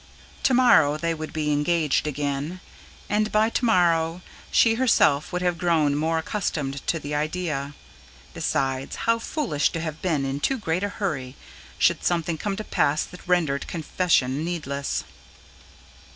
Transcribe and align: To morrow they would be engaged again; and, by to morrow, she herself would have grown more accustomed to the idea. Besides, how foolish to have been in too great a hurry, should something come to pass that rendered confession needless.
To 0.41 0.55
morrow 0.55 0.97
they 0.97 1.13
would 1.13 1.31
be 1.31 1.51
engaged 1.51 2.07
again; 2.07 2.59
and, 3.07 3.31
by 3.31 3.51
to 3.51 3.63
morrow, 3.63 4.23
she 4.49 4.73
herself 4.73 5.31
would 5.31 5.43
have 5.43 5.59
grown 5.59 5.93
more 5.95 6.17
accustomed 6.17 6.77
to 6.87 6.97
the 6.97 7.13
idea. 7.13 7.75
Besides, 8.33 8.95
how 9.05 9.19
foolish 9.19 9.71
to 9.73 9.79
have 9.79 10.01
been 10.01 10.25
in 10.25 10.39
too 10.39 10.57
great 10.57 10.81
a 10.83 10.89
hurry, 10.89 11.35
should 11.77 12.03
something 12.03 12.39
come 12.39 12.55
to 12.55 12.63
pass 12.63 13.03
that 13.03 13.27
rendered 13.27 13.67
confession 13.67 14.43
needless. 14.43 15.03